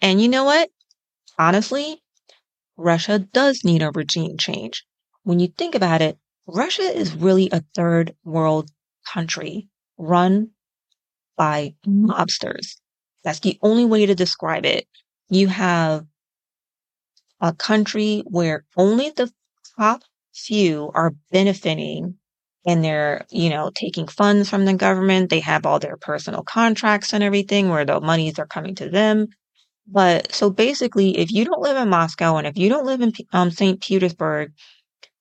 And 0.00 0.20
you 0.20 0.26
know 0.26 0.42
what? 0.42 0.72
Honestly, 1.38 2.02
Russia 2.76 3.20
does 3.20 3.64
need 3.64 3.82
a 3.82 3.92
regime 3.92 4.38
change. 4.38 4.84
When 5.22 5.40
you 5.40 5.48
think 5.48 5.76
about 5.76 6.02
it, 6.02 6.18
Russia 6.48 6.82
is 6.82 7.14
really 7.14 7.48
a 7.52 7.64
third 7.76 8.16
world 8.24 8.70
country 9.06 9.68
run 9.98 10.50
by 11.36 11.74
mobsters. 11.86 12.78
That's 13.26 13.40
the 13.40 13.58
only 13.60 13.84
way 13.84 14.06
to 14.06 14.14
describe 14.14 14.64
it. 14.64 14.86
You 15.30 15.48
have 15.48 16.06
a 17.40 17.52
country 17.52 18.22
where 18.28 18.64
only 18.76 19.10
the 19.10 19.32
top 19.76 20.02
few 20.32 20.92
are 20.94 21.12
benefiting 21.32 22.18
and 22.64 22.84
they're, 22.84 23.26
you 23.30 23.50
know, 23.50 23.72
taking 23.74 24.06
funds 24.06 24.48
from 24.48 24.64
the 24.64 24.74
government. 24.74 25.30
They 25.30 25.40
have 25.40 25.66
all 25.66 25.80
their 25.80 25.96
personal 25.96 26.44
contracts 26.44 27.12
and 27.12 27.24
everything 27.24 27.68
where 27.68 27.84
the 27.84 28.00
monies 28.00 28.38
are 28.38 28.46
coming 28.46 28.76
to 28.76 28.88
them. 28.88 29.26
But 29.88 30.32
so 30.32 30.48
basically, 30.48 31.18
if 31.18 31.32
you 31.32 31.44
don't 31.44 31.62
live 31.62 31.76
in 31.76 31.88
Moscow 31.88 32.36
and 32.36 32.46
if 32.46 32.56
you 32.56 32.68
don't 32.68 32.86
live 32.86 33.00
in 33.00 33.12
um, 33.32 33.50
St. 33.50 33.80
Petersburg, 33.80 34.52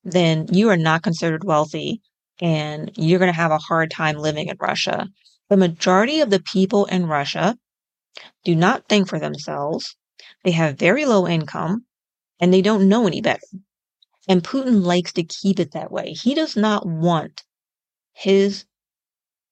then 0.04 0.46
you 0.52 0.70
are 0.70 0.78
not 0.78 1.02
considered 1.02 1.44
wealthy 1.44 2.02
and 2.40 2.92
you're 2.98 3.20
going 3.20 3.34
to 3.34 3.40
have 3.40 3.52
a 3.52 3.58
hard 3.58 3.90
time 3.90 4.18
living 4.18 4.50
in 4.50 4.58
Russia. 4.60 5.08
The 5.50 5.58
majority 5.58 6.22
of 6.22 6.30
the 6.30 6.42
people 6.42 6.86
in 6.86 7.08
Russia 7.08 7.58
do 8.44 8.56
not 8.56 8.88
think 8.88 9.08
for 9.08 9.20
themselves. 9.20 9.96
They 10.44 10.52
have 10.52 10.78
very 10.78 11.06
low 11.06 11.28
income 11.28 11.86
and 12.40 12.54
they 12.54 12.62
don't 12.62 12.88
know 12.88 13.08
any 13.08 13.22
better. 13.22 13.48
And 14.28 14.44
Putin 14.44 14.84
likes 14.84 15.14
to 15.14 15.24
keep 15.24 15.60
it 15.60 15.72
that 15.74 15.92
way. 15.92 16.14
He 16.14 16.34
does 16.34 16.56
not 16.56 16.86
want 16.86 17.44
his 18.14 18.66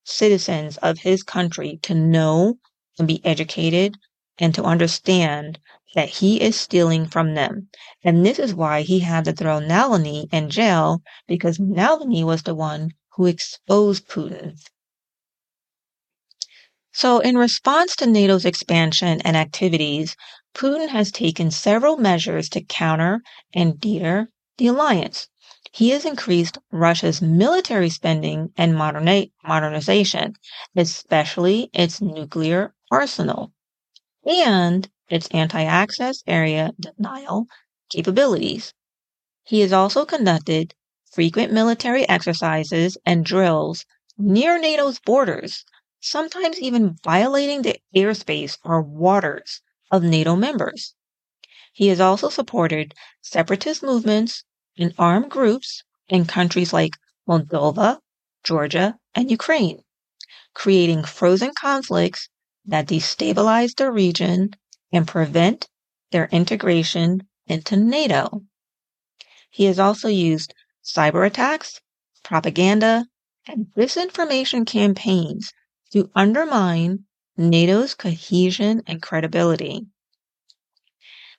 citizens 0.03 0.77
of 0.77 0.99
his 0.99 1.23
country 1.23 1.79
to 1.83 1.93
know 1.93 2.57
and 2.97 3.07
be 3.07 3.23
educated 3.25 3.95
and 4.39 4.53
to 4.55 4.63
understand 4.63 5.59
that 5.95 6.09
he 6.09 6.41
is 6.41 6.59
stealing 6.59 7.05
from 7.05 7.35
them. 7.35 7.69
And 8.03 8.25
this 8.25 8.39
is 8.39 8.55
why 8.55 8.81
he 8.81 8.99
had 8.99 9.25
to 9.25 9.33
throw 9.33 9.59
Navalny 9.59 10.27
in 10.33 10.49
jail 10.49 11.01
because 11.27 11.57
Navalny 11.59 12.23
was 12.23 12.43
the 12.43 12.55
one 12.55 12.91
who 13.15 13.27
exposed 13.27 14.07
Putin. 14.07 14.57
So, 16.93 17.19
in 17.19 17.37
response 17.37 17.93
to 17.97 18.05
NATO's 18.05 18.45
expansion 18.45 19.19
and 19.25 19.35
activities, 19.35 20.15
Putin 20.55 20.87
has 20.89 21.11
taken 21.11 21.51
several 21.51 21.97
measures 21.97 22.47
to 22.49 22.61
counter 22.63 23.21
and 23.53 23.77
deter 23.81 24.29
the 24.57 24.67
alliance. 24.67 25.27
He 25.73 25.89
has 25.89 26.05
increased 26.05 26.57
Russia's 26.71 27.21
military 27.21 27.89
spending 27.89 28.53
and 28.55 28.75
moderni- 28.75 29.31
modernization, 29.43 30.35
especially 30.75 31.69
its 31.73 31.99
nuclear 31.99 32.73
arsenal 32.89 33.51
and 34.27 34.89
its 35.09 35.27
anti 35.31 35.63
access 35.63 36.23
area 36.27 36.73
denial 36.79 37.47
capabilities. 37.89 38.73
He 39.45 39.61
has 39.61 39.73
also 39.73 40.05
conducted 40.05 40.75
frequent 41.11 41.53
military 41.53 42.07
exercises 42.09 42.97
and 43.05 43.25
drills 43.25 43.85
near 44.17 44.59
NATO's 44.59 44.99
borders, 44.99 45.65
sometimes 46.03 46.59
even 46.59 46.97
violating 47.01 47.61
the 47.61 47.79
airspace 47.95 48.57
or 48.65 48.81
waters 48.81 49.61
of 49.89 50.03
NATO 50.03 50.35
members. 50.35 50.93
He 51.71 51.87
has 51.87 52.01
also 52.01 52.27
supported 52.27 52.93
separatist 53.21 53.81
movements 53.81 54.43
and 54.77 54.93
armed 54.99 55.31
groups 55.31 55.83
in 56.09 56.25
countries 56.25 56.73
like 56.73 56.97
Moldova, 57.27 57.99
Georgia, 58.43 58.99
and 59.15 59.31
Ukraine, 59.31 59.81
creating 60.53 61.05
frozen 61.05 61.53
conflicts 61.53 62.27
that 62.65 62.87
destabilize 62.87 63.73
the 63.75 63.89
region 63.89 64.51
and 64.91 65.07
prevent 65.07 65.69
their 66.11 66.27
integration 66.27 67.27
into 67.47 67.77
NATO. 67.77 68.43
He 69.49 69.65
has 69.65 69.79
also 69.79 70.09
used 70.09 70.53
cyber 70.83 71.25
attacks, 71.25 71.79
propaganda, 72.23 73.05
and 73.47 73.67
disinformation 73.77 74.67
campaigns 74.67 75.53
to 75.93 76.11
undermine 76.15 77.05
NATO's 77.37 77.95
cohesion 77.95 78.81
and 78.87 79.01
credibility. 79.01 79.85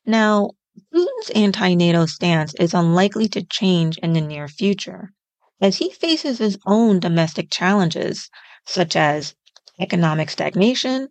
Now, 0.06 0.50
Putin's 0.92 1.30
anti 1.34 1.74
NATO 1.74 2.06
stance 2.06 2.54
is 2.54 2.72
unlikely 2.72 3.28
to 3.28 3.42
change 3.42 3.98
in 3.98 4.12
the 4.12 4.20
near 4.20 4.48
future, 4.48 5.12
as 5.60 5.78
he 5.78 5.90
faces 5.90 6.38
his 6.38 6.58
own 6.66 7.00
domestic 7.00 7.50
challenges, 7.50 8.30
such 8.64 8.96
as 8.96 9.34
economic 9.80 10.30
stagnation, 10.30 11.08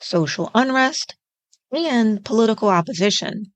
social 0.00 0.50
unrest, 0.54 1.16
and 1.72 2.24
political 2.24 2.68
opposition. 2.68 3.52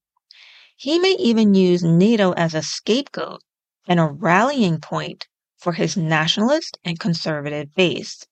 He 0.77 0.99
may 0.99 1.17
even 1.19 1.55
use 1.55 1.83
NATO 1.83 2.33
as 2.33 2.55
a 2.55 2.63
scapegoat 2.63 3.43
and 3.87 4.01
a 4.01 4.07
rallying 4.07 4.81
point 4.81 5.29
for 5.59 5.75
his 5.75 5.97
nationalist 5.97 6.79
and 6.85 6.99
conservative 6.99 7.75
base. 7.75 8.27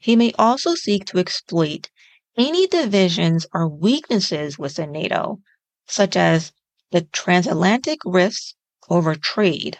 He 0.00 0.16
may 0.16 0.32
also 0.38 0.74
seek 0.74 1.04
to 1.06 1.18
exploit 1.18 1.90
any 2.36 2.66
divisions 2.66 3.46
or 3.52 3.68
weaknesses 3.68 4.58
within 4.58 4.92
NATO, 4.92 5.40
such 5.86 6.16
as 6.16 6.52
the 6.90 7.02
transatlantic 7.02 7.98
rifts 8.04 8.54
over 8.88 9.14
trade, 9.14 9.78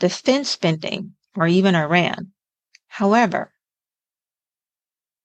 defense 0.00 0.50
spending, 0.50 1.14
or 1.36 1.46
even 1.46 1.74
Iran. 1.74 2.32
However, 2.88 3.52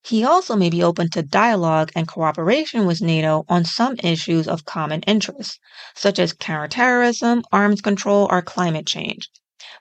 he 0.03 0.23
also 0.23 0.55
may 0.55 0.69
be 0.69 0.83
open 0.83 1.09
to 1.09 1.21
dialogue 1.21 1.91
and 1.95 2.07
cooperation 2.07 2.85
with 2.85 3.01
NATO 3.01 3.45
on 3.49 3.65
some 3.65 3.97
issues 4.03 4.47
of 4.47 4.63
common 4.63 5.01
interest, 5.01 5.59
such 5.95 6.19
as 6.19 6.33
counterterrorism, 6.33 7.43
arms 7.51 7.81
control, 7.81 8.27
or 8.29 8.41
climate 8.41 8.87
change. 8.87 9.29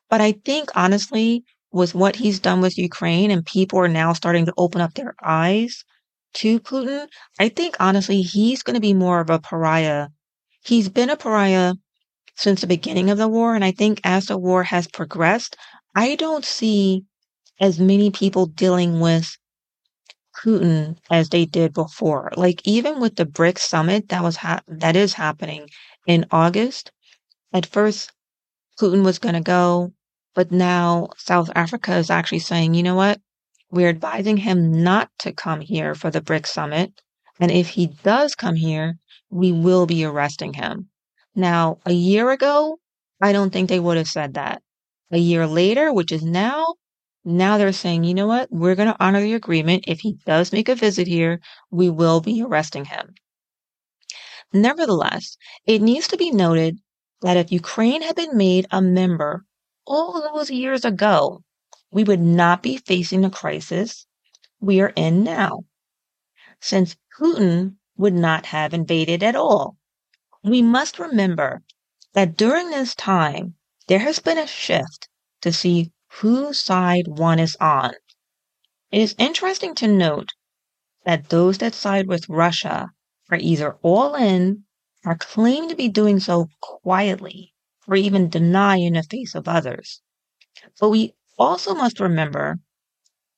But 0.09 0.21
I 0.21 0.33
think 0.33 0.71
honestly, 0.75 1.45
with 1.77 1.95
what 1.95 2.17
he's 2.17 2.41
done 2.41 2.61
with 2.63 2.79
Ukraine 2.79 3.31
and 3.31 3.47
people 3.47 3.79
are 3.81 3.89
now 3.89 4.15
starting 4.15 4.47
to 4.47 4.55
open 4.59 4.81
up 4.81 4.95
their 4.95 5.15
eyes 5.23 5.85
to 6.35 6.61
Putin, 6.61 7.09
I 7.39 7.51
think 7.51 7.77
honestly, 7.81 8.23
he's 8.23 8.63
going 8.65 8.75
to 8.75 8.81
be 8.81 8.95
more 8.95 9.21
of 9.21 9.31
a 9.31 9.39
pariah. 9.41 10.09
He's 10.65 10.89
been 10.89 11.11
a 11.11 11.17
pariah 11.17 11.75
since 12.37 12.63
the 12.63 12.67
beginning 12.67 13.11
of 13.11 13.19
the 13.19 13.29
war. 13.29 13.55
And 13.55 13.65
I 13.65 13.73
think 13.73 14.01
as 14.05 14.27
the 14.27 14.39
war 14.39 14.63
has 14.65 14.89
progressed, 14.89 15.57
I 15.95 16.17
don't 16.17 16.45
see 16.45 17.05
as 17.61 17.79
many 17.81 18.11
people 18.11 18.47
dealing 18.47 19.01
with 19.01 19.37
Putin 20.45 20.99
as 21.11 21.31
they 21.31 21.47
did 21.47 21.75
before. 21.75 22.33
Like 22.37 22.61
even 22.65 23.01
with 23.01 23.17
the 23.17 23.27
BRICS 23.27 23.61
summit 23.61 24.09
that 24.11 24.23
was 24.23 24.37
ha- 24.37 24.63
that 24.69 24.97
is 24.97 25.15
happening 25.15 25.69
in 26.07 26.27
August, 26.31 26.93
at 27.53 27.67
first 27.67 28.13
Putin 28.81 29.05
was 29.05 29.19
going 29.19 29.35
to 29.35 29.41
go, 29.41 29.93
but 30.37 30.53
now 30.53 31.09
South 31.17 31.51
Africa 31.57 31.97
is 31.97 32.11
actually 32.11 32.41
saying, 32.41 32.75
you 32.75 32.83
know 32.83 32.95
what? 32.95 33.19
We're 33.71 33.89
advising 33.89 34.37
him 34.37 34.85
not 34.85 35.11
to 35.21 35.33
come 35.33 35.63
here 35.63 35.95
for 35.95 36.11
the 36.11 36.21
BRICS 36.21 36.49
summit. 36.49 36.93
And 37.41 37.51
if 37.51 37.69
he 37.71 37.87
does 38.05 38.35
come 38.35 38.55
here, 38.55 38.99
we 39.31 39.51
will 39.51 39.87
be 39.87 40.05
arresting 40.05 40.53
him. 40.53 40.91
Now, 41.35 41.79
a 41.87 41.93
year 41.93 42.31
ago, 42.31 42.79
I 43.21 43.33
don't 43.33 43.51
think 43.51 43.71
they 43.71 43.81
would 43.81 43.97
have 43.97 44.09
said 44.09 44.35
that. 44.35 44.63
A 45.11 45.19
year 45.19 45.47
later, 45.47 45.91
which 45.91 46.13
is 46.13 46.23
now, 46.23 46.75
now 47.25 47.57
they're 47.57 47.73
saying, 47.73 48.05
you 48.05 48.15
know 48.15 48.27
what? 48.27 48.49
We're 48.53 48.75
going 48.75 48.93
to 48.93 49.03
honor 49.03 49.23
the 49.23 49.35
agreement. 49.35 49.85
If 49.87 50.01
he 50.01 50.19
does 50.27 50.53
make 50.53 50.69
a 50.69 50.75
visit 50.75 51.07
here, 51.07 51.41
we 51.71 51.89
will 51.89 52.21
be 52.21 52.43
arresting 52.43 52.85
him. 52.85 53.15
Nevertheless, 54.53 55.39
it 55.67 55.81
needs 55.81 56.09
to 56.09 56.19
be 56.19 56.31
noted 56.31 56.79
that 57.23 57.39
if 57.39 57.51
Ukraine 57.51 58.03
had 58.03 58.17
been 58.17 58.37
made 58.37 58.67
a 58.71 58.83
member 58.83 59.45
all 59.87 60.21
those 60.21 60.51
years 60.51 60.85
ago, 60.85 61.43
we 61.91 62.05
would 62.05 62.21
not 62.21 62.63
be 62.63 62.77
facing 62.77 63.21
the 63.21 63.31
crisis 63.31 64.07
we 64.61 64.81
are 64.81 64.93
in 64.97 65.23
now, 65.23 65.65
since 66.61 66.97
Putin 67.19 67.77
would 67.97 68.15
not 68.15 68.47
have 68.47 68.75
invaded 68.75 69.23
at 69.23 69.37
all. 69.37 69.77
We 70.43 70.63
must 70.63 70.99
remember 70.99 71.63
that 72.15 72.37
during 72.37 72.71
this 72.71 72.95
time, 72.95 73.55
there 73.89 74.01
has 74.01 74.19
been 74.19 74.39
a 74.39 74.47
shift 74.47 75.09
to 75.43 75.53
see 75.53 75.93
whose 76.21 76.61
side 76.61 77.09
one 77.09 77.39
is 77.39 77.57
on. 77.61 77.95
It 78.91 79.01
is 79.01 79.15
interesting 79.19 79.75
to 79.77 79.89
note 79.89 80.33
that 81.05 81.31
those 81.31 81.59
that 81.59 81.75
side 81.75 82.07
with 82.09 82.29
Russia 82.29 82.91
are 83.31 83.39
either 83.39 83.75
all 83.83 84.15
in 84.15 84.65
or 85.05 85.17
claim 85.17 85.69
to 85.69 85.77
be 85.77 85.89
doing 85.89 86.21
so 86.21 86.49
quietly 86.61 87.55
or 87.89 87.97
even 87.97 88.29
deny 88.31 88.77
in 88.77 88.95
the 88.95 89.03
face 89.03 89.35
of 89.35 89.49
others. 89.49 90.03
But 90.81 90.91
we 90.91 91.15
also 91.39 91.75
must 91.75 92.01
remember 92.01 92.59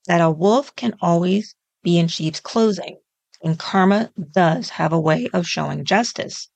that 0.07 0.21
a 0.21 0.31
wolf 0.31 0.75
can 0.75 0.95
always 1.01 1.55
be 1.83 1.99
in 1.99 2.07
sheep's 2.09 2.39
clothing, 2.41 2.99
and 3.43 3.59
karma 3.59 4.11
does 4.33 4.69
have 4.71 4.93
a 4.93 4.99
way 4.99 5.29
of 5.33 5.47
showing 5.47 5.85
justice 5.85 6.49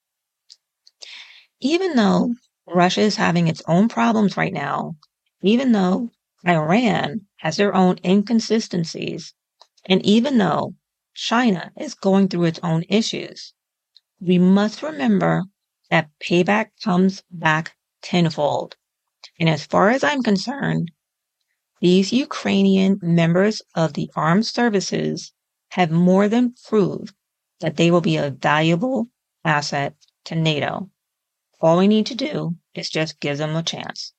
even 1.61 1.95
though 1.95 2.35
Russia 2.67 3.01
is 3.01 3.15
having 3.15 3.47
its 3.47 3.61
own 3.67 3.89
problems 3.89 4.37
right 4.37 4.53
now, 4.53 4.95
even 5.41 5.71
though 5.71 6.11
Iran 6.47 7.21
has 7.37 7.57
their 7.57 7.75
own 7.75 7.97
inconsistencies, 8.05 9.33
and 9.85 10.05
even 10.05 10.37
though 10.37 10.75
China 11.15 11.71
is 11.79 11.95
going 11.95 12.27
through 12.27 12.45
its 12.45 12.59
own 12.63 12.83
issues, 12.89 13.53
we 14.21 14.39
must 14.39 14.83
remember 14.83 15.43
that 15.91 16.09
payback 16.21 16.71
comes 16.83 17.23
back 17.31 17.75
tenfold. 18.03 18.75
And 19.39 19.49
as 19.49 19.65
far 19.65 19.89
as 19.89 20.03
I'm 20.03 20.21
concerned, 20.21 20.91
these 21.81 22.13
Ukrainian 22.13 22.99
members 23.01 23.61
of 23.75 23.93
the 23.93 24.11
armed 24.15 24.45
services 24.45 25.33
have 25.71 25.89
more 25.89 26.27
than 26.27 26.53
proved 26.67 27.15
that 27.61 27.77
they 27.77 27.89
will 27.89 28.01
be 28.01 28.17
a 28.17 28.29
valuable 28.29 29.07
asset 29.43 29.95
to 30.25 30.35
NATO. 30.35 30.89
All 31.59 31.77
we 31.77 31.87
need 31.87 32.05
to 32.07 32.15
do 32.15 32.55
is 32.75 32.89
just 32.89 33.19
give 33.19 33.37
them 33.37 33.55
a 33.55 33.63
chance. 33.63 34.13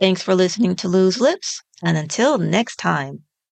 Thanks 0.00 0.22
for 0.22 0.34
listening 0.34 0.76
to 0.76 0.88
Loose 0.88 1.20
Lips, 1.20 1.62
and 1.82 1.96
until 1.96 2.38
next 2.38 2.76
time. 2.76 3.24